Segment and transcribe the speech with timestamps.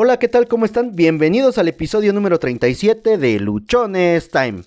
[0.00, 0.46] Hola, ¿qué tal?
[0.46, 0.94] ¿Cómo están?
[0.94, 4.62] Bienvenidos al episodio número 37 de Luchones Time.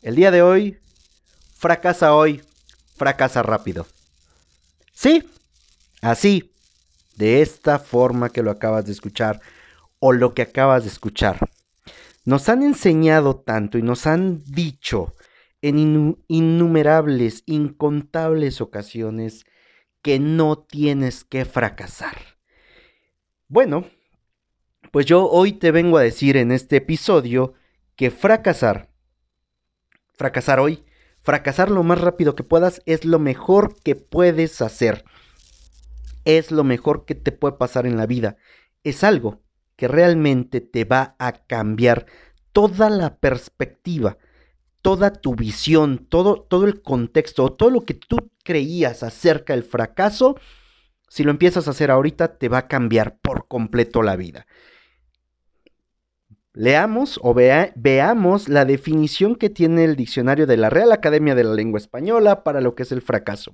[0.00, 0.78] El día de hoy,
[1.54, 2.40] fracasa hoy,
[2.96, 3.86] fracasa rápido.
[4.94, 5.28] Sí,
[6.00, 6.54] así,
[7.16, 9.42] de esta forma que lo acabas de escuchar
[9.98, 11.50] o lo que acabas de escuchar.
[12.24, 15.12] Nos han enseñado tanto y nos han dicho
[15.60, 19.44] en innumerables, incontables ocasiones
[20.00, 22.16] que no tienes que fracasar.
[23.48, 23.84] Bueno,
[24.92, 27.54] pues yo hoy te vengo a decir en este episodio
[27.96, 28.90] que fracasar,
[30.12, 30.84] fracasar hoy,
[31.22, 35.04] fracasar lo más rápido que puedas es lo mejor que puedes hacer.
[36.26, 38.36] Es lo mejor que te puede pasar en la vida.
[38.84, 39.40] Es algo
[39.76, 42.04] que realmente te va a cambiar
[42.52, 44.18] toda la perspectiva,
[44.82, 50.36] toda tu visión, todo, todo el contexto, todo lo que tú creías acerca del fracaso,
[51.08, 54.46] si lo empiezas a hacer ahorita, te va a cambiar por completo la vida.
[56.54, 61.54] Leamos o veamos la definición que tiene el diccionario de la Real Academia de la
[61.54, 63.52] Lengua Española para lo que es el fracaso.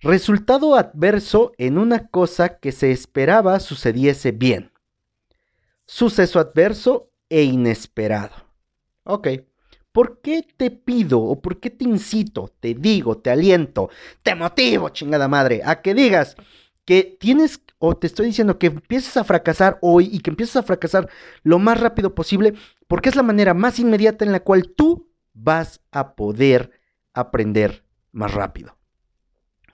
[0.00, 4.70] Resultado adverso en una cosa que se esperaba sucediese bien.
[5.86, 8.36] Suceso adverso e inesperado.
[9.02, 9.28] Ok.
[9.90, 13.90] ¿Por qué te pido o por qué te incito, te digo, te aliento,
[14.22, 16.36] te motivo, chingada madre, a que digas
[16.88, 20.62] que tienes o te estoy diciendo que empieces a fracasar hoy y que empieces a
[20.62, 21.10] fracasar
[21.42, 22.54] lo más rápido posible,
[22.86, 26.70] porque es la manera más inmediata en la cual tú vas a poder
[27.12, 28.78] aprender más rápido.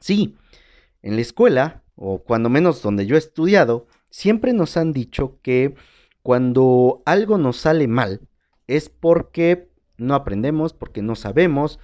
[0.00, 0.34] Sí,
[1.02, 5.76] en la escuela, o cuando menos donde yo he estudiado, siempre nos han dicho que
[6.20, 8.22] cuando algo nos sale mal
[8.66, 11.78] es porque no aprendemos, porque no sabemos,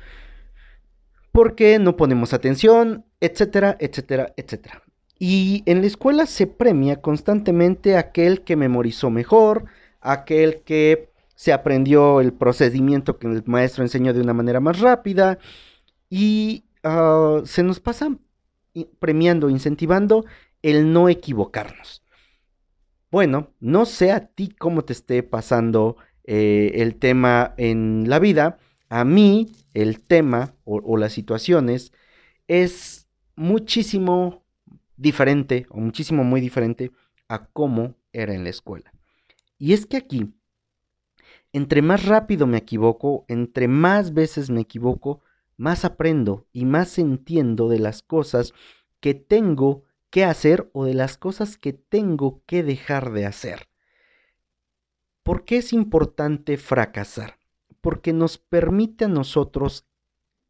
[1.30, 4.82] porque no ponemos atención, etcétera, etcétera, etcétera.
[5.22, 9.66] Y en la escuela se premia constantemente aquel que memorizó mejor,
[10.00, 15.38] aquel que se aprendió el procedimiento que el maestro enseñó de una manera más rápida
[16.08, 18.16] y ah, se nos pasa
[18.98, 20.25] premiando, incentivando
[20.62, 22.02] el no equivocarnos.
[23.10, 28.56] Bueno, no sé a ti cómo te esté pasando eh, el tema en la vida.
[28.88, 31.92] A mí el tema o las situaciones
[32.48, 33.06] es
[33.37, 34.39] muchísimo
[35.00, 36.93] diferente, o muchísimo muy diferente,
[37.28, 38.93] a cómo era en la escuela.
[39.59, 40.33] Y es que aquí,
[41.53, 45.22] entre más rápido me equivoco, entre más veces me equivoco,
[45.56, 48.53] más aprendo y más entiendo de las cosas
[49.00, 53.69] que tengo que hacer o de las cosas que tengo que dejar de hacer.
[55.22, 57.38] ¿Por qué es importante fracasar?
[57.81, 59.87] Porque nos permite a nosotros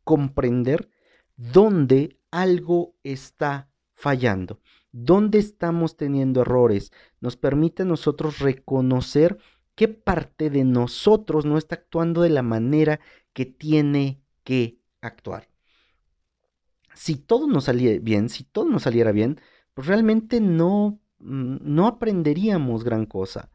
[0.05, 0.91] comprender
[1.37, 3.70] dónde algo está
[4.01, 4.61] fallando,
[4.93, 6.91] dónde estamos teniendo errores,
[7.21, 9.37] nos permite a nosotros reconocer
[9.75, 12.99] qué parte de nosotros no está actuando de la manera
[13.35, 15.49] que tiene que actuar.
[16.95, 19.39] Si todo nos saliera bien, si todo nos saliera bien,
[19.75, 23.51] pues realmente no, mm, no aprenderíamos gran cosa.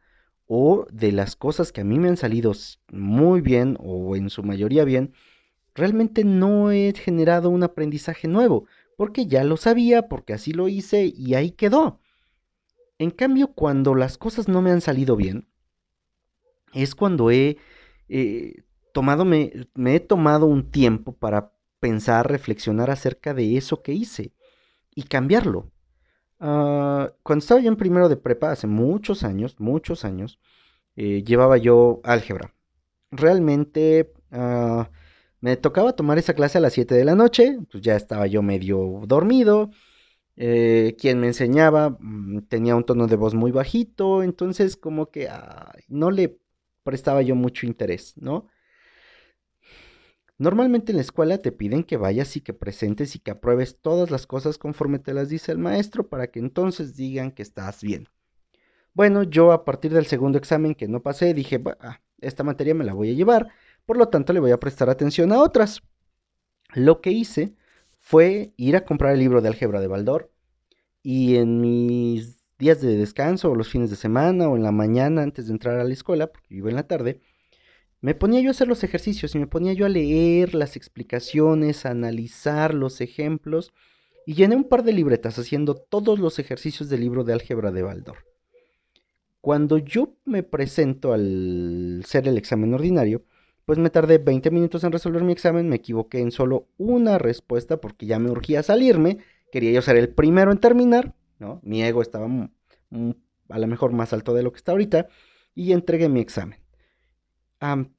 [0.46, 2.52] O de las cosas que a mí me han salido
[2.92, 5.12] muy bien o en su mayoría bien,
[5.74, 11.12] realmente no he generado un aprendizaje nuevo porque ya lo sabía, porque así lo hice
[11.14, 12.00] y ahí quedó.
[12.98, 15.48] En cambio, cuando las cosas no me han salido bien,
[16.72, 17.58] es cuando he
[18.08, 19.52] eh, tomado, me,
[19.86, 24.32] he tomado un tiempo para pensar, reflexionar acerca de eso que hice
[24.94, 25.70] y cambiarlo.
[26.40, 30.38] Ah, cuando estaba yo en primero de prepa, hace muchos años, muchos años,
[30.96, 32.54] eh, llevaba yo álgebra.
[33.10, 34.90] Realmente ah,
[35.40, 38.42] me tocaba tomar esa clase a las 7 de la noche, pues ya estaba yo
[38.42, 39.70] medio dormido.
[40.36, 45.28] Eh, quien me enseñaba mm, tenía un tono de voz muy bajito, entonces como que
[45.88, 46.38] no le
[46.82, 48.46] prestaba yo mucho interés, ¿no?
[50.38, 54.10] Normalmente en la escuela te piden que vayas y que presentes y que apruebes todas
[54.10, 58.08] las cosas conforme te las dice el maestro para que entonces digan que estás bien.
[58.92, 61.62] Bueno, yo a partir del segundo examen que no pasé dije,
[62.20, 63.48] esta materia me la voy a llevar
[63.86, 65.82] por lo tanto le voy a prestar atención a otras.
[66.74, 67.54] Lo que hice
[68.00, 70.32] fue ir a comprar el libro de álgebra de Baldor
[71.02, 75.22] y en mis días de descanso o los fines de semana o en la mañana
[75.22, 77.20] antes de entrar a la escuela, porque vivo en la tarde,
[78.00, 81.86] me ponía yo a hacer los ejercicios y me ponía yo a leer las explicaciones,
[81.86, 83.72] a analizar los ejemplos
[84.26, 87.82] y llené un par de libretas haciendo todos los ejercicios del libro de álgebra de
[87.82, 88.18] Baldor.
[89.40, 93.22] Cuando yo me presento al ser el examen ordinario,
[93.66, 97.78] pues me tardé 20 minutos en resolver mi examen, me equivoqué en solo una respuesta
[97.78, 99.18] porque ya me urgía salirme,
[99.52, 101.60] quería yo ser el primero en terminar, ¿no?
[101.62, 105.08] Mi ego estaba a lo mejor más alto de lo que está ahorita,
[105.54, 106.60] y entregué mi examen.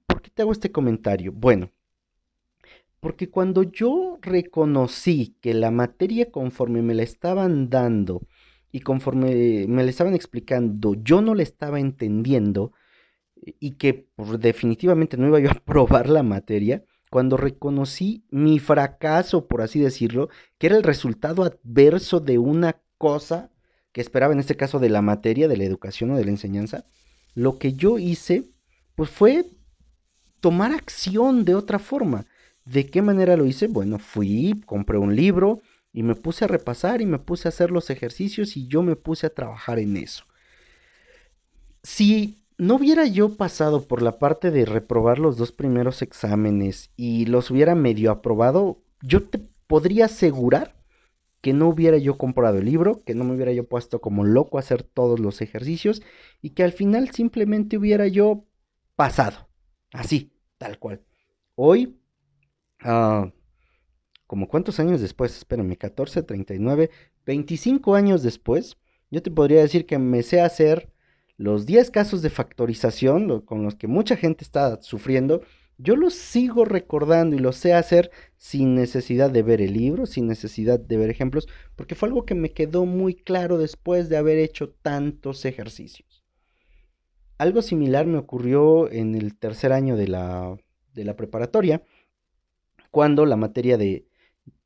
[0.07, 1.33] ¿Por qué te hago este comentario?
[1.33, 1.71] Bueno,
[3.01, 8.21] porque cuando yo reconocí que la materia conforme me la estaban dando
[8.71, 12.71] y conforme me la estaban explicando, yo no la estaba entendiendo
[13.59, 19.47] y que pues, definitivamente no iba yo a probar la materia, cuando reconocí mi fracaso,
[19.47, 23.49] por así decirlo, que era el resultado adverso de una cosa
[23.91, 26.85] que esperaba en este caso de la materia, de la educación o de la enseñanza,
[27.33, 28.49] lo que yo hice,
[28.95, 29.45] pues fue
[30.39, 32.25] tomar acción de otra forma.
[32.65, 33.67] ¿De qué manera lo hice?
[33.67, 35.61] Bueno, fui, compré un libro
[35.93, 38.95] y me puse a repasar y me puse a hacer los ejercicios y yo me
[38.95, 40.25] puse a trabajar en eso.
[41.83, 47.25] Si no hubiera yo pasado por la parte de reprobar los dos primeros exámenes y
[47.25, 50.75] los hubiera medio aprobado, yo te podría asegurar
[51.41, 54.57] que no hubiera yo comprado el libro, que no me hubiera yo puesto como loco
[54.57, 56.01] a hacer todos los ejercicios
[56.41, 58.45] y que al final simplemente hubiera yo
[58.95, 59.47] pasado.
[59.93, 61.03] Así, tal cual.
[61.55, 61.99] Hoy,
[62.83, 63.29] uh,
[64.25, 66.89] como cuántos años después, espérame, 14, 39,
[67.25, 68.77] 25 años después,
[69.11, 70.91] yo te podría decir que me sé hacer
[71.37, 75.41] los 10 casos de factorización con los que mucha gente está sufriendo,
[75.77, 80.25] yo los sigo recordando y los sé hacer sin necesidad de ver el libro, sin
[80.25, 84.39] necesidad de ver ejemplos, porque fue algo que me quedó muy claro después de haber
[84.39, 86.25] hecho tantos ejercicios.
[87.37, 90.57] Algo similar me ocurrió en el tercer año de la,
[90.93, 91.83] de la preparatoria,
[92.89, 94.07] cuando la materia de...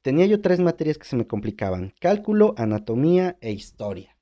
[0.02, 4.18] Tenía yo tres materias que se me complicaban, cálculo, anatomía e historia.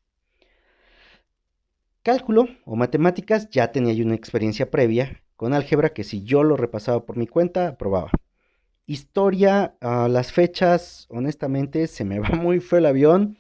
[2.04, 6.56] Cálculo o matemáticas ya tenía yo una experiencia previa con álgebra que si yo lo
[6.56, 8.12] repasaba por mi cuenta, aprobaba.
[8.86, 13.38] Historia, a las fechas, honestamente, se me va muy feo el avión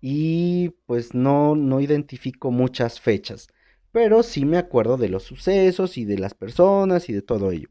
[0.00, 3.48] y pues no, no identifico muchas fechas,
[3.92, 7.68] pero sí me acuerdo de los sucesos y de las personas y de todo ello.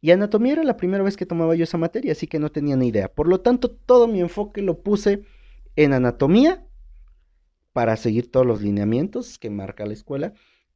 [0.00, 2.76] Y anatomía era la primera vez que tomaba yo esa materia, así que no tenía
[2.76, 3.08] ni idea.
[3.12, 5.22] Por lo tanto, todo mi enfoque lo puse
[5.74, 6.66] en anatomía
[7.76, 10.32] para seguir todos los lineamientos que marca la escuela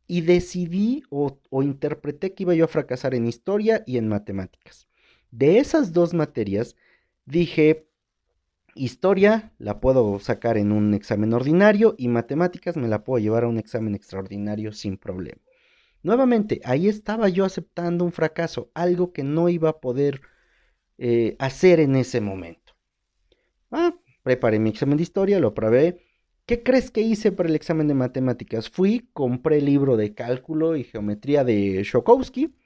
[0.07, 4.87] y decidí o, interpreté que iba yo a fracasar en historia y en matemáticas.
[5.31, 6.77] De esas dos materias
[7.25, 7.89] dije,
[8.75, 13.49] historia la puedo sacar en un examen ordinario y matemáticas me la puedo llevar a
[13.49, 15.41] un examen extraordinario sin problema.
[16.03, 20.21] Nuevamente, ahí estaba yo aceptando un fracaso, algo que no iba a poder
[20.99, 22.75] eh, hacer en ese momento.
[23.71, 26.10] Ah, preparé mi examen de historia, lo probé,
[26.51, 28.69] ¿Qué crees que hice para el examen de matemáticas?
[28.69, 32.57] Fui, compré el libro de cálculo y geometría de Shokowski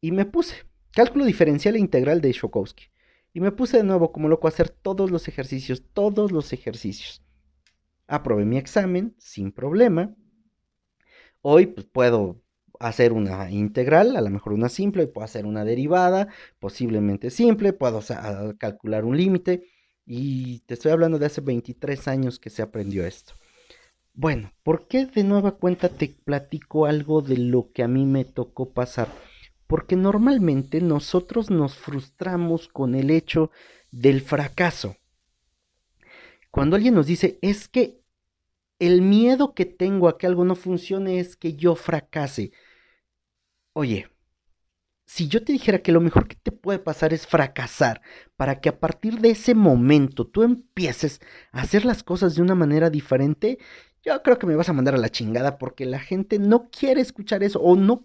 [0.00, 0.54] y me puse
[0.92, 2.86] cálculo diferencial e integral de Shokowski.
[3.34, 7.22] Y me puse de nuevo como loco a hacer todos los ejercicios, todos los ejercicios.
[8.06, 10.14] Aprobé mi examen sin problema.
[11.42, 12.40] Hoy pues, puedo
[12.80, 16.28] hacer una integral, a lo mejor una simple, puedo hacer una derivada,
[16.58, 18.00] posiblemente simple, puedo
[18.56, 19.64] calcular un límite.
[20.06, 23.34] Y te estoy hablando de hace 23 años que se aprendió esto.
[24.14, 28.24] Bueno, ¿por qué de nueva cuenta te platico algo de lo que a mí me
[28.24, 29.12] tocó pasar?
[29.66, 33.50] Porque normalmente nosotros nos frustramos con el hecho
[33.90, 34.96] del fracaso.
[36.52, 38.00] Cuando alguien nos dice, es que
[38.78, 42.52] el miedo que tengo a que algo no funcione es que yo fracase.
[43.72, 44.08] Oye,
[45.04, 48.02] si yo te dijera que lo mejor que puede pasar es fracasar,
[48.34, 51.20] para que a partir de ese momento tú empieces
[51.52, 53.60] a hacer las cosas de una manera diferente,
[54.04, 57.00] yo creo que me vas a mandar a la chingada porque la gente no quiere
[57.00, 58.04] escuchar eso o no,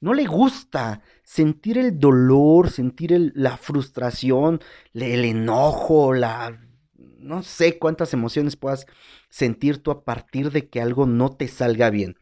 [0.00, 4.60] no le gusta sentir el dolor, sentir la frustración,
[4.94, 6.58] el enojo, la...
[6.96, 8.86] no sé cuántas emociones puedas
[9.28, 12.16] sentir tú a partir de que algo no te salga bien.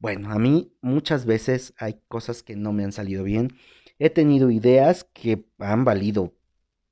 [0.00, 3.56] Bueno, a mí muchas veces hay cosas que no me han salido bien.
[3.98, 6.34] He tenido ideas que han valido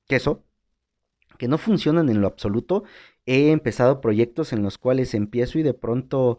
[0.08, 0.44] queso,
[1.38, 2.84] que no funcionan en lo absoluto.
[3.26, 6.38] He empezado proyectos en los cuales empiezo y de pronto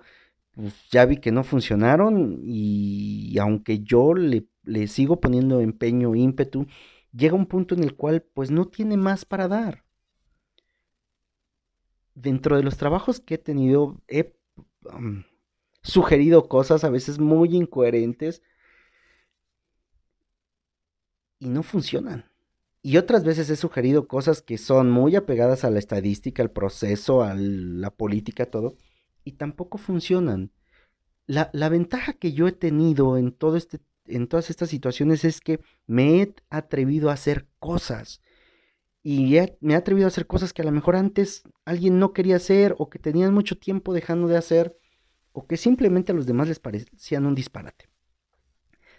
[0.51, 4.47] pues, ya vi que no funcionaron y aunque yo le,
[4.87, 6.67] sigo poniendo empeño, ímpetu,
[7.13, 9.83] llega un punto en el cual pues no tiene más para dar.
[12.15, 14.33] Dentro de los trabajos que he tenido, he
[15.83, 18.41] sugerido cosas a veces muy incoherentes
[21.39, 22.25] y no funcionan.
[22.81, 27.21] Y otras veces he sugerido cosas que son muy apegadas a la estadística, al proceso,
[27.21, 28.75] a la política, todo,
[29.23, 30.51] y tampoco funcionan.
[31.25, 35.59] La, ventaja que yo he tenido en, todo este, en todas estas situaciones es que
[35.85, 38.21] me he atrevido a hacer cosas.
[39.03, 42.37] Y me he atrevido a hacer cosas que a lo mejor antes alguien no quería
[42.37, 44.77] hacer o que tenían mucho tiempo dejando de hacer
[45.33, 47.89] o que simplemente a los demás les parecían un disparate.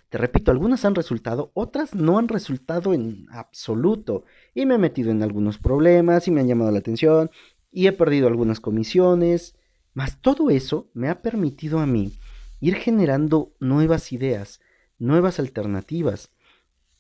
[0.09, 4.25] Te repito, algunas han resultado, otras no han resultado en absoluto.
[4.55, 7.31] Y me he metido en algunos problemas y me han llamado la atención
[7.71, 9.55] y he perdido algunas comisiones.
[9.93, 12.19] Mas todo eso me ha permitido a mí
[12.61, 14.61] ir generando nuevas ideas,
[14.99, 16.31] nuevas alternativas.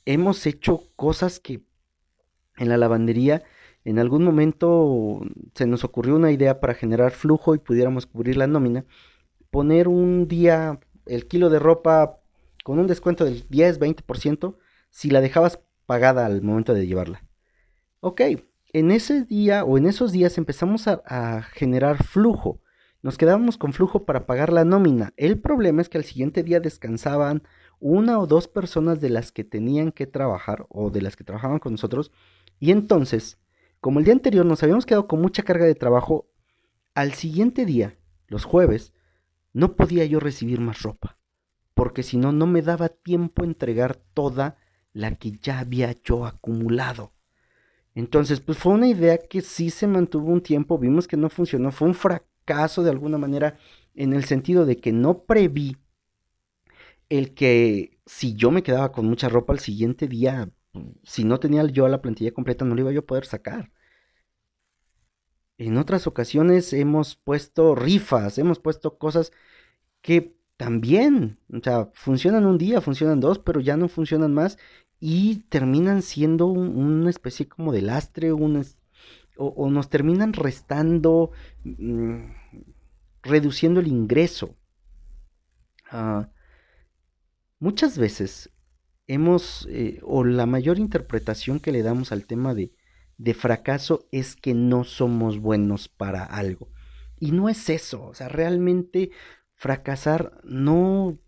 [0.04, 1.62] Hemos hecho cosas que
[2.58, 3.42] en la lavandería
[3.84, 5.20] en algún momento
[5.54, 8.84] se nos ocurrió una idea para generar flujo y pudiéramos cubrir la nómina,
[9.50, 12.18] poner un día el kilo de ropa
[12.68, 14.58] con un descuento del 10-20%
[14.90, 17.24] si la dejabas pagada al momento de llevarla.
[18.00, 18.20] Ok,
[18.74, 22.60] en ese día o en esos días empezamos a, a generar flujo.
[23.00, 25.14] Nos quedábamos con flujo para pagar la nómina.
[25.16, 27.42] El problema es que al siguiente día descansaban
[27.80, 31.60] una o dos personas de las que tenían que trabajar o de las que trabajaban
[31.60, 32.12] con nosotros.
[32.60, 33.38] Y entonces,
[33.80, 36.28] como el día anterior nos habíamos quedado con mucha carga de trabajo,
[36.92, 37.96] al siguiente día,
[38.26, 38.92] los jueves,
[39.54, 41.17] no podía yo recibir más ropa
[41.78, 44.56] porque si no, no me daba tiempo entregar toda
[44.92, 47.12] la que ya había yo acumulado.
[47.94, 51.70] Entonces, pues fue una idea que sí se mantuvo un tiempo, vimos que no funcionó,
[51.70, 53.58] fue un fracaso de alguna manera
[53.94, 55.76] en el sentido de que no preví
[57.10, 60.50] el que si yo me quedaba con mucha ropa al siguiente día,
[61.04, 63.70] si no tenía yo la plantilla completa, no la iba yo a poder sacar.
[65.58, 69.30] En otras ocasiones hemos puesto rifas, hemos puesto cosas
[70.02, 74.58] que también, o sea, funcionan un día, funcionan dos, pero ya no funcionan más
[75.00, 81.30] y terminan siendo una especie como de lastre, o, nos terminan restando,
[81.62, 82.32] mm,
[83.22, 84.56] reduciendo el ingreso.
[85.92, 86.28] Ah,
[87.60, 88.50] muchas veces
[89.06, 92.72] hemos, eh, o la mayor interpretación que le damos al tema de,
[93.16, 96.68] de fracaso es que no somos buenos para algo.
[97.20, 99.10] Y no es eso, o sea, realmente
[99.58, 101.18] fracasar no,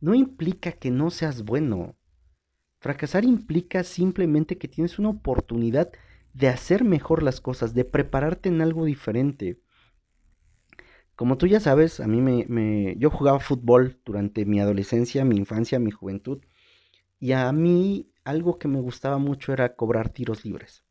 [0.00, 1.96] no implica que no seas bueno.
[2.80, 5.92] Fracasar implica simplemente que tienes una oportunidad
[6.32, 9.60] de hacer mejor las cosas, de prepararte en algo diferente.
[11.14, 15.36] Como tú ya sabes, a mí me, me, yo jugaba fútbol durante mi adolescencia, mi
[15.36, 16.40] infancia, mi juventud,
[17.20, 20.87] y a mí algo que me gustaba mucho era cobrar tiros libres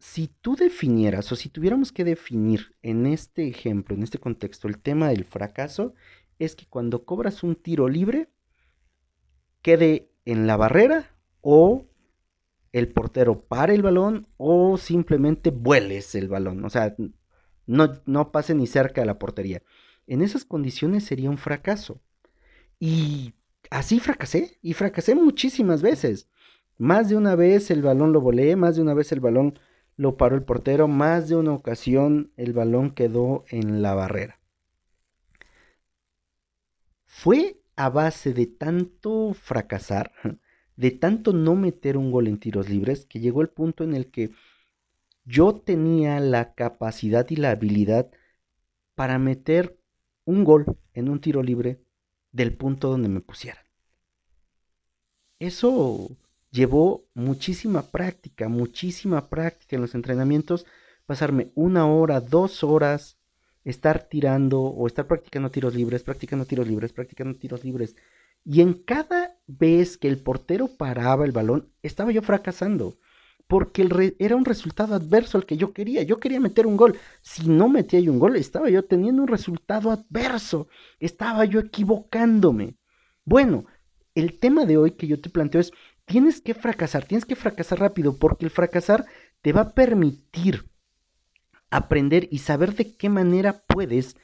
[0.00, 4.78] si tú definieras o si tuviéramos que definir en este ejemplo, en este contexto, el
[4.78, 5.94] tema del fracaso,
[6.38, 8.30] es que cuando cobras un tiro libre,
[9.60, 11.86] quede en la barrera o
[12.72, 16.96] el portero pare el balón o simplemente vueles el balón, o sea,
[17.66, 19.62] no, no pase ni cerca de la portería.
[20.06, 22.00] En esas condiciones sería un fracaso.
[22.78, 23.34] Y
[23.70, 26.26] así fracasé, y fracasé muchísimas veces.
[26.78, 29.58] Más de una vez el balón lo volé, más de una vez el balón
[30.00, 30.88] lo paró el portero.
[30.88, 34.40] Más de una ocasión el balón quedó en la barrera.
[37.04, 40.10] Fue a base de tanto fracasar,
[40.76, 44.10] de tanto no meter un gol en tiros libres, que llegó el punto en el
[44.10, 44.30] que
[45.26, 48.10] yo tenía la capacidad y la habilidad
[48.94, 49.78] para meter
[50.24, 51.84] un gol en un tiro libre
[52.32, 53.66] del punto donde me pusieran.
[55.38, 56.16] Eso
[56.50, 60.66] llevó muchísima práctica, muchísima práctica en los entrenamientos,
[61.06, 63.18] pasarme una hora, dos horas,
[63.64, 67.96] estar tirando o estar practicando tiros libres, practicando tiros libres, practicando tiros libres.
[68.44, 72.98] Y en cada vez que el portero paraba el balón, estaba yo fracasando.
[73.46, 76.04] Porque el era un resultado adverso al que yo quería.
[76.04, 76.96] Yo quería meter un gol.
[77.20, 80.68] Si no metía yo un gol, estaba yo teniendo un resultado adverso.
[81.00, 82.76] Estaba yo equivocándome.
[83.24, 83.66] Bueno,
[84.14, 85.72] el tema de hoy que yo te planteo es
[86.10, 89.06] tienes que fracasar, tienes que fracasar rápido, porque el fracasar
[89.42, 90.68] te va a permitir
[91.70, 94.16] aprender y saber de qué manera puedes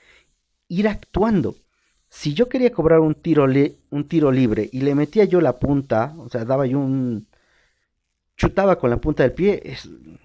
[0.66, 1.54] ir actuando.
[2.08, 3.46] Si yo quería cobrar un tiro,
[3.90, 7.28] un tiro libre y le metía yo la punta, o sea, daba yo un...
[8.36, 9.76] chutaba con la punta del pie,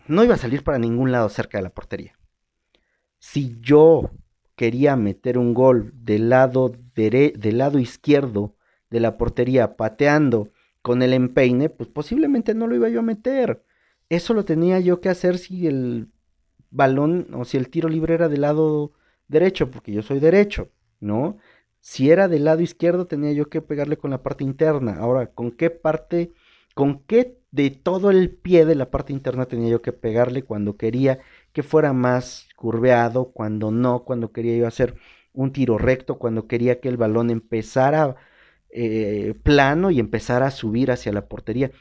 [0.08, 2.18] no iba a salir para ningún lado cerca de la portería.
[3.20, 4.10] Si yo
[4.56, 8.56] quería meter un gol del lado, del lado izquierdo
[8.90, 10.50] de la portería pateando
[10.82, 13.64] con el empeine, pues posiblemente no lo iba yo a meter.
[14.10, 16.10] Eso lo tenía yo que hacer si el
[16.72, 18.94] balón o si el tiro libre era del lado
[19.28, 20.70] derecho, porque yo soy derecho,
[21.00, 21.38] ¿no?
[21.82, 24.98] Si era del lado izquierdo tenía yo que pegarle con la parte interna.
[24.98, 26.34] Ahora, ¿con qué parte,
[26.76, 30.78] con qué de todo el pie de la parte interna tenía yo que pegarle cuando
[30.78, 31.20] quería
[31.54, 34.96] que fuera más curveado, cuando no, cuando quería yo hacer
[35.34, 38.16] un tiro recto, cuando quería que el balón empezara
[38.74, 41.72] eh, plano y empezar a subir hacia la portería.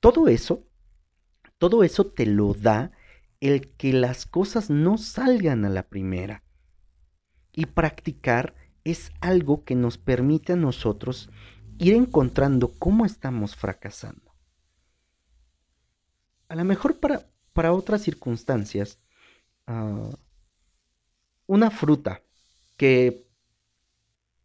[0.00, 0.66] Todo eso,
[1.58, 2.92] todo eso te lo da
[3.40, 6.42] el que las cosas no salgan a la primera.
[7.52, 11.30] Y practicar es algo que nos permite a nosotros
[11.78, 14.34] ir encontrando cómo estamos fracasando.
[16.48, 19.00] A lo mejor para, para otras circunstancias,
[19.66, 20.10] ah,
[21.46, 22.22] una fruta
[22.76, 23.26] que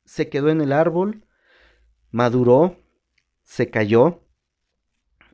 [0.05, 1.25] se quedó en el árbol,
[2.11, 2.77] maduró,
[3.43, 4.21] se cayó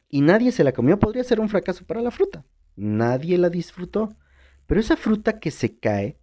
[0.10, 2.46] y nadie se la comió, podría ser un fracaso para la fruta.
[2.76, 4.16] Nadie la disfrutó.
[4.66, 6.20] Pero esa fruta que se cae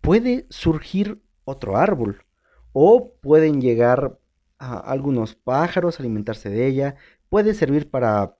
[0.00, 2.24] puede surgir otro árbol
[2.72, 4.18] o pueden llegar
[4.58, 6.96] a algunos pájaros alimentarse de ella,
[7.28, 8.36] puede servir para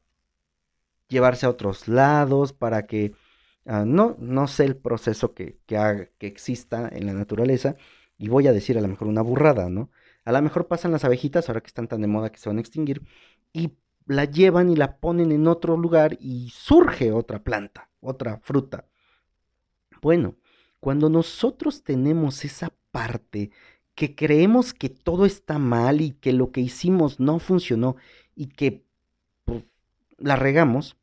[1.08, 3.12] llevarse a otros lados, para que
[3.66, 7.76] ah, no, no sé el proceso que, que, que exista en la naturaleza,
[8.18, 9.90] y voy a decir a lo mejor una burrada, ¿no?
[10.24, 12.58] A lo mejor pasan las abejitas, ahora que están tan de moda que se van
[12.58, 13.02] a extinguir,
[13.52, 13.74] y
[14.06, 18.86] la llevan y la ponen en otro lugar y surge otra planta, otra fruta.
[20.02, 20.36] Bueno,
[20.80, 23.50] cuando nosotros tenemos esa parte
[23.94, 27.96] que creemos que todo está mal y que lo que hicimos no funcionó
[28.34, 28.84] y que
[29.44, 29.64] pues,
[30.18, 30.96] la regamos,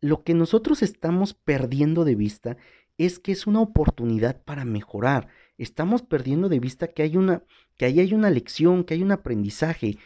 [0.00, 2.56] lo que nosotros estamos perdiendo de vista
[2.96, 5.28] es que es una oportunidad para mejorar.
[5.60, 7.44] Estamos perdiendo de vista que hay una
[7.76, 9.98] que ahí hay una lección, que hay un aprendizaje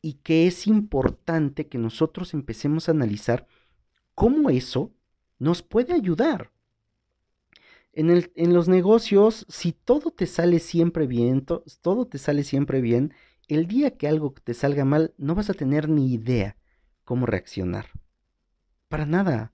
[0.00, 3.46] y que es importante que nosotros empecemos a analizar
[4.14, 4.90] cómo eso
[5.38, 6.52] nos puede ayudar.
[7.92, 11.44] En, el, en los negocios, si todo te sale siempre bien,
[11.82, 13.12] todo te sale siempre bien,
[13.48, 16.56] el día que algo te salga mal, no vas a tener ni idea
[17.04, 17.90] cómo reaccionar.
[18.88, 19.52] Para nada.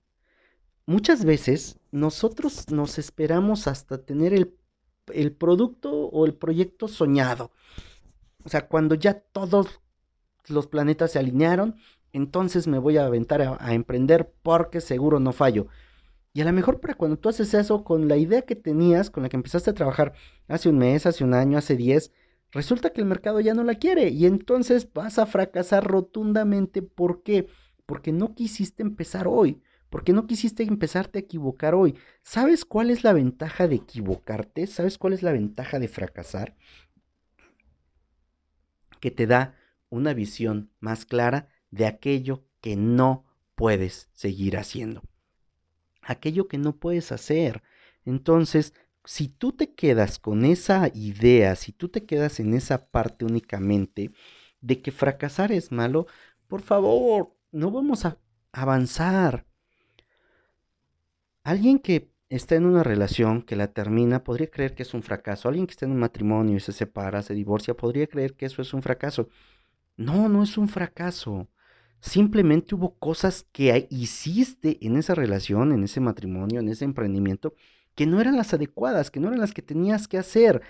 [0.85, 4.58] Muchas veces nosotros nos esperamos hasta tener el,
[5.13, 7.51] el producto o el proyecto soñado.
[8.43, 9.81] O sea, cuando ya todos
[10.47, 11.75] los planetas se alinearon,
[12.13, 15.67] entonces me voy a aventar a, emprender porque seguro no fallo.
[16.33, 19.23] Y a lo mejor para cuando tú haces eso con la idea que tenías, con
[19.23, 20.13] la que empezaste a trabajar
[20.47, 22.11] hace un mes, hace un año, hace diez,
[22.51, 26.81] resulta que el mercado ya no la quiere y entonces vas a fracasar rotundamente.
[26.81, 27.47] ¿Por qué?
[27.85, 31.97] Porque no quisiste empezar hoy, porque no quisiste empezarte a equivocar hoy.
[32.21, 34.67] ¿Sabes cuál es la ventaja de equivocarte?
[34.67, 36.55] ¿Sabes cuál es la ventaja de fracasar?
[38.99, 39.55] Que te da
[39.89, 43.25] una visión más clara de aquello que no
[43.55, 45.01] puedes seguir haciendo.
[46.01, 47.63] Aquello que no puedes hacer.
[48.05, 48.73] Entonces,
[49.05, 54.11] si tú te quedas con esa idea, si tú te quedas en esa parte únicamente
[54.61, 56.05] de que fracasar es malo,
[56.47, 58.19] por favor, no vamos a
[58.51, 59.48] avanzar.
[61.49, 65.49] Alguien que está en una relación que la termina podría creer que es un fracaso.
[65.49, 68.61] Alguien que está en un matrimonio y se separa, se divorcia, podría creer que eso
[68.61, 69.29] es un fracaso.
[69.97, 71.47] No, no es un fracaso.
[72.01, 77.55] Simplemente hubo cosas que hiciste en esa relación, en ese matrimonio, en ese emprendimiento,
[77.95, 80.61] que no eran las adecuadas, que no eran las que tenías que hacer.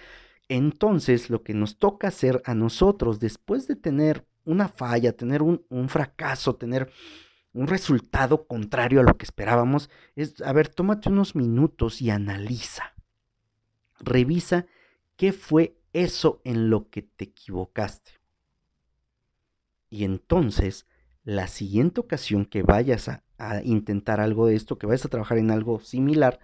[0.47, 5.89] Entonces, lo que nos toca hacer a nosotros, después de tener una falla, tener un,
[5.89, 6.89] fracaso, tener
[7.53, 12.93] un resultado contrario a lo que esperábamos, es, a ver, tómate unos minutos y analiza.
[13.99, 14.67] Revisa
[15.15, 18.11] qué fue eso en lo que te equivocaste.
[19.89, 20.85] Y entonces,
[21.23, 23.23] la siguiente ocasión que vayas a,
[23.63, 26.39] intentar algo de esto, que vayas a trabajar en algo similar,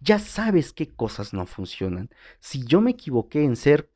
[0.00, 2.08] ya sabes qué cosas no funcionan.
[2.40, 3.90] Si yo me equivoqué en ser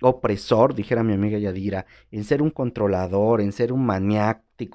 [0.00, 3.84] opresor, dijera mi amiga Yadira, en ser un controlador, en ser un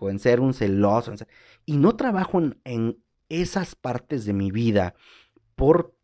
[0.10, 1.14] en ser un celoso,
[1.66, 4.94] y no trabajo en, esas partes de mi vida
[5.56, 5.96] por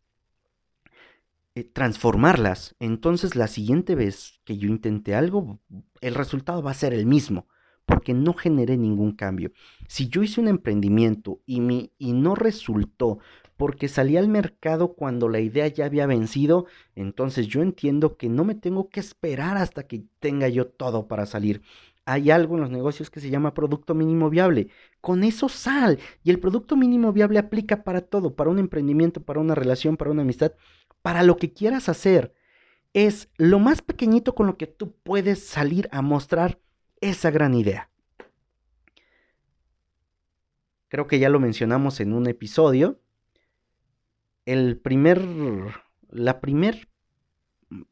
[1.54, 5.60] eh, transformarlas, entonces la siguiente vez que yo intente algo,
[6.00, 7.46] el resultado va a ser el mismo
[7.84, 9.52] porque no generé ningún cambio.
[9.88, 13.18] Si yo hice un emprendimiento y, mi, y no resultó
[13.56, 16.66] porque salí al mercado cuando la idea ya había vencido,
[16.96, 21.26] entonces yo entiendo que no me tengo que esperar hasta que tenga yo todo para
[21.26, 21.62] salir.
[22.04, 24.68] Hay algo en los negocios que se llama producto mínimo viable.
[25.00, 25.98] Con eso sal.
[26.24, 30.10] Y el producto mínimo viable aplica para todo, para un emprendimiento, para una relación, para
[30.10, 30.52] una amistad,
[31.02, 32.34] para lo que quieras hacer.
[32.92, 36.58] Es lo más pequeñito con lo que tú puedes salir a mostrar
[37.00, 37.90] esa gran idea.
[40.92, 43.00] Creo que ya lo mencionamos en un episodio.
[44.44, 45.22] El primer,
[46.10, 46.88] la primer,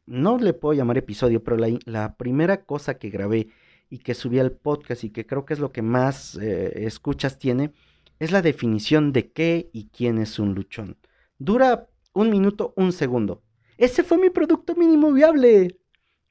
[0.04, 3.48] no le puedo llamar episodio, pero la, primera cosa que grabé
[3.90, 7.38] y que subí al podcast y que creo que es lo que más eh, escuchas
[7.38, 7.72] tiene,
[8.20, 10.96] es la definición de qué y quién es un luchón.
[11.38, 13.42] Dura un minuto, un segundo.
[13.76, 15.80] Ese fue mi producto mínimo viable.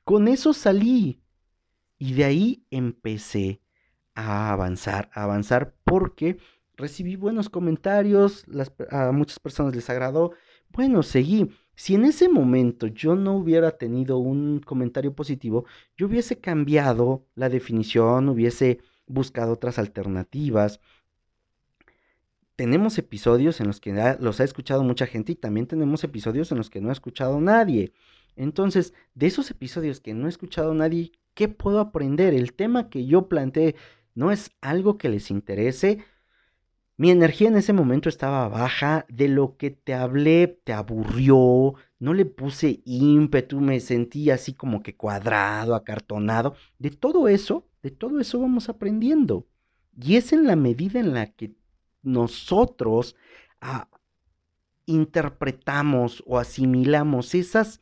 [0.05, 1.21] Con eso salí.
[1.97, 3.61] Y de ahí empecé
[4.15, 6.37] a avanzar, a avanzar porque
[6.77, 8.45] recibí buenos comentarios,
[8.89, 10.31] a muchas personas les agradó.
[10.69, 11.49] Bueno, seguí.
[11.79, 15.63] Si en ese momento yo no hubiera tenido un comentario positivo,
[15.95, 20.81] yo hubiese cambiado la definición, hubiese buscado otras alternativas.
[22.57, 26.57] Tenemos episodios en los que los ha escuchado mucha gente y también tenemos episodios en
[26.57, 27.93] los que no ha escuchado nadie.
[28.35, 32.33] Entonces, de esos episodios que no ha escuchado nadie, ¿qué puedo aprender?
[32.33, 33.77] El tema que yo planteé
[34.15, 35.99] no es algo que les interese.
[36.99, 42.13] Mi energía en ese momento estaba baja, de lo que te hablé te aburrió, no
[42.13, 46.55] le puse ímpetu, me sentí así como que cuadrado, acartonado.
[46.77, 49.47] De todo eso, de todo eso vamos aprendiendo.
[49.97, 51.53] Y es en la medida en la que
[52.03, 53.15] nosotros
[53.61, 53.87] ah,
[54.85, 57.79] interpretamos o asimilamos esas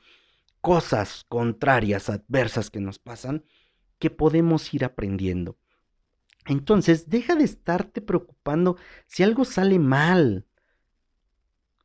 [0.62, 3.44] cosas contrarias, adversas que nos pasan,
[3.98, 5.58] que podemos ir aprendiendo.
[6.48, 10.46] Entonces, deja de estarte preocupando si algo sale mal.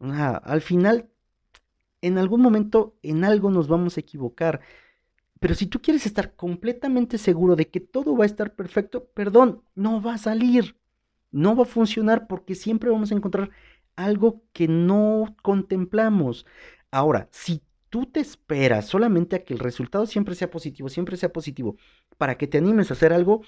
[0.00, 1.10] al final,
[2.00, 4.60] en algún momento, en algo nos vamos a equivocar.
[5.40, 9.62] Pero si tú quieres estar completamente seguro de que todo va a estar perfecto, perdón,
[9.74, 10.76] no va a salir.
[11.32, 13.50] No va a funcionar porque siempre vamos a encontrar
[13.96, 16.46] algo que no contemplamos.
[16.90, 21.32] Ahora, si tú te esperas solamente a que el resultado siempre sea positivo, siempre sea
[21.32, 21.76] positivo,
[22.18, 23.42] para que te animes a hacer algo,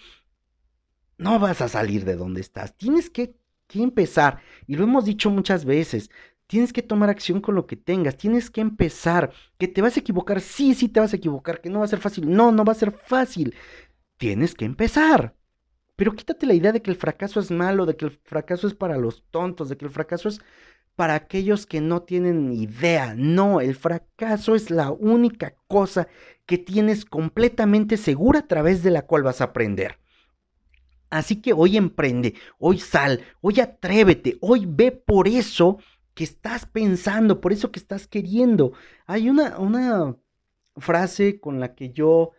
[1.18, 2.76] no vas a salir de donde estás.
[2.76, 3.36] Tienes que,
[3.72, 4.40] empezar.
[4.66, 6.10] Y lo hemos dicho muchas veces.
[6.46, 8.16] Tienes que tomar acción con lo que tengas.
[8.16, 9.32] Tienes que empezar.
[9.58, 10.40] Que te vas a equivocar.
[10.40, 11.60] Sí, sí te vas a equivocar.
[11.60, 12.30] Que no va a ser fácil.
[12.30, 13.54] No, no va a ser fácil.
[14.16, 15.34] Tienes que empezar.
[15.96, 18.74] Pero quítate la idea de que el fracaso es malo, de que el fracaso es
[18.74, 20.40] para los tontos, de que el fracaso es
[20.96, 23.14] para aquellos que no tienen idea.
[23.16, 26.08] No, el fracaso es la única cosa
[26.46, 29.98] que tienes completamente segura a través de la cual vas a aprender.
[31.14, 35.78] Así que hoy emprende, hoy sal, hoy atrévete, hoy ve por eso
[36.12, 38.72] que estás pensando, por eso que estás queriendo.
[39.06, 40.16] Hay una, una
[40.76, 42.32] frase con la que yo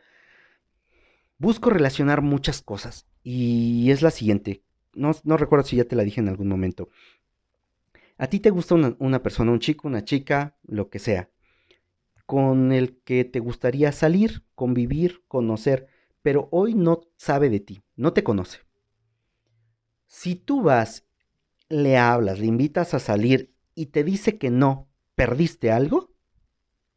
[1.37, 4.61] busco relacionar muchas cosas y es la siguiente.
[4.93, 6.89] No, recuerdo si ya te la dije en algún momento.
[8.17, 11.29] A ti te gusta una, una persona, un chico, una chica, lo que sea,
[12.25, 15.87] con el que te gustaría salir, convivir, conocer,
[16.21, 18.59] pero hoy no sabe de ti, no te conoce.
[20.07, 21.05] Si tú vas,
[21.69, 26.13] le hablas, le invitas a salir y te dice que no, ¿perdiste algo?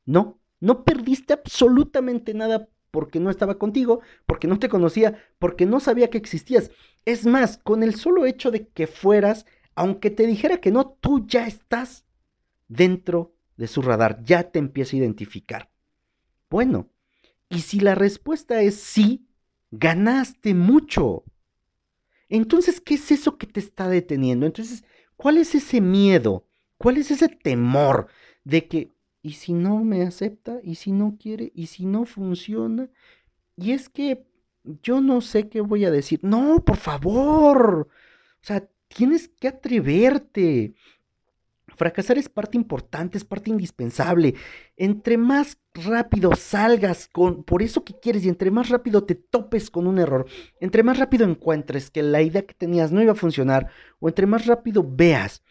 [0.04, 5.80] No, no perdiste absolutamente nada porque no estaba contigo, porque no te conocía, porque no
[5.80, 6.70] sabía que existías.
[7.04, 11.26] Es más, con el solo hecho de que fueras, aunque te dijera que no, tú
[11.26, 12.04] ya estás
[12.68, 15.70] dentro de su radar, ya te empieza a identificar.
[16.48, 16.90] Bueno,
[17.48, 19.27] y si la respuesta es sí,
[19.70, 21.24] ganaste mucho.
[22.28, 24.46] Entonces, ¿qué es eso que te está deteniendo?
[24.46, 24.84] Entonces,
[25.16, 26.46] ¿cuál es ese miedo?
[26.76, 28.08] ¿Cuál es ese temor
[28.44, 30.60] de que, ¿y si no me acepta?
[30.62, 31.52] ¿Y si no quiere?
[31.54, 32.88] ¿Y si no funciona?
[33.56, 34.26] Y es que
[34.82, 36.20] yo no sé qué voy a decir.
[36.22, 37.88] No, por favor.
[37.90, 40.74] O sea, tienes que atreverte.
[41.78, 44.34] Fracasar es parte importante, es parte indispensable.
[44.76, 49.70] Entre más rápido salgas con por eso que quieres y entre más rápido te topes
[49.70, 50.26] con un error,
[50.60, 54.26] entre más rápido encuentres que la idea que tenías no iba a funcionar o entre
[54.26, 55.42] más rápido veas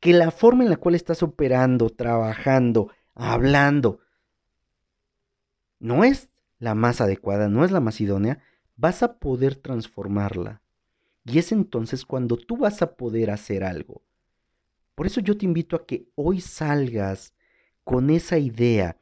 [0.00, 4.00] que la forma en la cual estás operando, trabajando, hablando
[5.78, 8.42] no es la más adecuada, no es la más idónea,
[8.76, 10.62] vas a poder transformarla.
[11.24, 14.02] Y es entonces cuando tú vas a poder hacer algo.
[14.96, 17.34] Por eso yo te invito a que hoy salgas
[17.84, 18.96] con esa idea.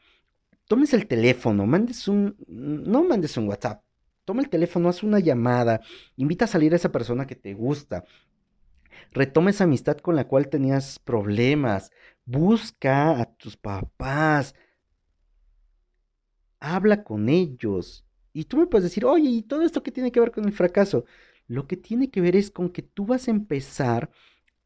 [0.67, 3.83] Tomes el teléfono, mandes un, no mandes un WhatsApp,
[4.25, 5.81] toma el teléfono, haz una llamada,
[6.17, 8.05] invita a salir a esa persona que te gusta,
[9.13, 11.93] retoma esa amistad con la cual tenías problemas,
[12.25, 14.55] busca a tus papás,
[16.59, 18.05] habla con ellos.
[18.33, 20.53] Y tú me puedes decir, oye, ¿y todo esto qué tiene que ver con el
[20.53, 21.05] fracaso?
[21.47, 24.11] Lo que tiene que ver es con que tú vas a empezar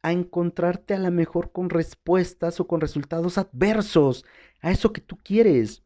[0.01, 4.25] a encontrarte a lo mejor con respuestas o con resultados adversos
[4.61, 5.83] a eso que tú quieres.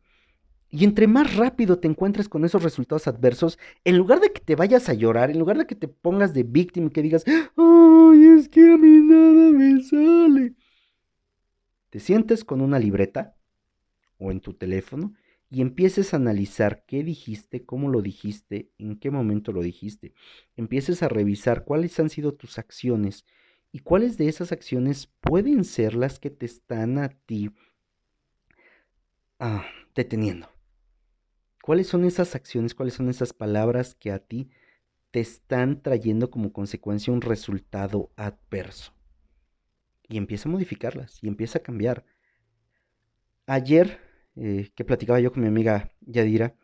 [0.69, 4.55] Y entre más rápido te encuentres con esos resultados adversos, en lugar de que te
[4.55, 8.25] vayas a llorar, en lugar de que te pongas de víctima y que digas, ay,
[8.37, 10.55] es que a mí nada me sale,
[11.91, 13.35] te sientes con una libreta
[14.17, 15.13] o en tu teléfono
[15.51, 20.15] y empieces a analizar qué dijiste, cómo lo dijiste, en qué momento lo dijiste.
[20.55, 23.27] Empieces a revisar cuáles han sido tus acciones
[23.73, 27.49] y cuáles de esas acciones pueden ser las que te están a ti
[29.39, 30.47] ah, deteniendo.
[31.63, 34.51] ¿Cuáles son esas acciones, cuáles son esas palabras que a ti
[35.09, 38.93] te están trayendo como consecuencia un resultado adverso?
[40.07, 42.05] Y empieza a modificarlas y empieza a cambiar.
[43.47, 43.99] ayer
[44.35, 46.55] eh, que platicaba yo con mi amiga Yadira,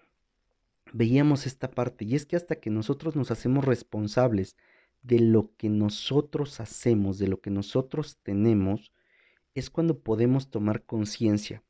[0.94, 4.56] veíamos esta parte y es que hasta que nosotros nos hacemos responsables
[5.02, 8.92] de lo que nosotros hacemos, de lo que nosotros tenemos,
[9.56, 11.64] es cuando podemos tomar conciencia,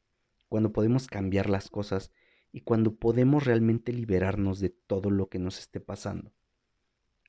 [0.48, 2.12] cuando podemos cambiar las cosas
[2.52, 6.34] y cuando podemos realmente liberarnos de todo lo que nos esté pasando.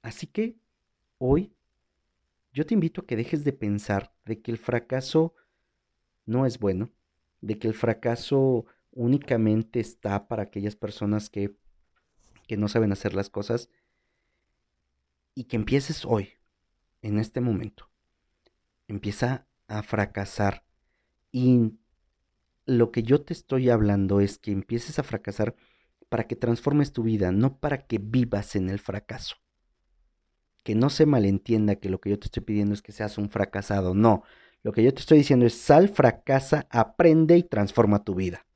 [0.02, 0.56] Así que
[1.18, 1.52] hoy
[2.52, 5.34] yo te invito a que dejes de pensar de que el fracaso
[6.24, 6.90] no es bueno,
[7.40, 11.54] de que el fracaso únicamente está para aquellas personas que,
[12.48, 13.70] que no saben hacer las cosas
[15.34, 16.30] y que empieces hoy,
[17.02, 17.90] en este momento.
[18.88, 20.64] Empieza a fracasar
[21.32, 21.72] y
[22.66, 25.54] lo que yo te estoy hablando es que empieces a fracasar
[26.08, 29.36] para que transformes tu vida, no para que vivas en el fracaso.
[30.62, 33.30] Que no se malentienda que lo que yo te estoy pidiendo es que seas un
[33.30, 34.24] fracasado, no.
[34.62, 38.46] Lo que yo te estoy diciendo es sal, fracasa, aprende y transforma tu vida.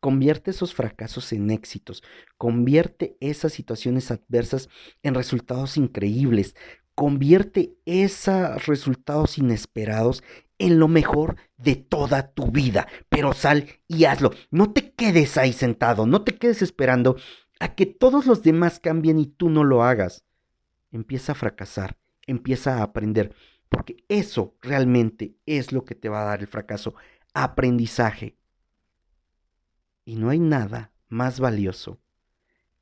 [0.00, 2.04] Convierte esos fracasos en éxitos,
[2.36, 4.68] convierte esas situaciones adversas
[5.02, 6.54] en resultados increíbles,
[6.94, 10.22] convierte esos resultados inesperados
[10.58, 12.86] en lo mejor de toda tu vida.
[13.08, 14.30] Pero sal y hazlo.
[14.50, 17.16] No te quedes ahí sentado, no te quedes esperando
[17.60, 20.24] a que todos los demás cambien y tú no lo hagas.
[20.90, 23.34] Empieza a fracasar, empieza a aprender.
[23.68, 26.94] Porque eso realmente es lo que te va a dar el fracaso.
[27.34, 28.36] Aprendizaje.
[30.08, 32.00] Y no hay nada más valioso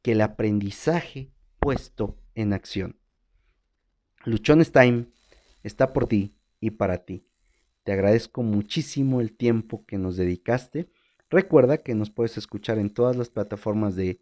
[0.03, 3.01] que el aprendizaje puesto en acción.
[4.25, 5.07] Luchones Time
[5.65, 7.27] está por ti y para ti.
[7.83, 10.89] Te agradezco muchísimo el tiempo que nos dedicaste.
[11.29, 14.21] Recuerda que nos puedes escuchar en todas las plataformas de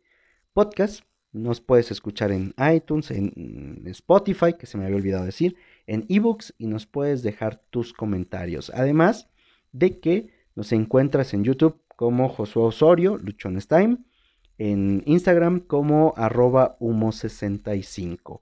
[0.55, 1.05] podcast.
[1.31, 6.55] Nos puedes escuchar en iTunes, en Spotify, que se me había olvidado decir, en ebooks
[6.57, 8.73] y nos puedes dejar tus comentarios.
[8.75, 9.29] Además
[9.73, 13.98] de que nos encuentras en YouTube como Josué Osorio, Luchones Time,
[14.59, 18.40] en Instagram como arroba humo65.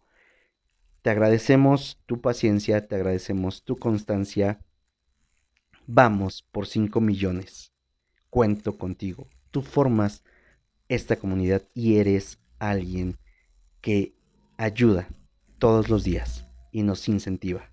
[1.02, 4.60] Te agradecemos tu paciencia, te agradecemos tu constancia.
[5.86, 7.72] Vamos por 5 millones.
[8.30, 9.28] Cuento contigo.
[9.50, 10.22] Tú formas
[10.88, 13.18] esta comunidad y eres alguien
[13.80, 14.14] que
[14.56, 15.08] ayuda
[15.58, 17.71] todos los días y nos incentiva.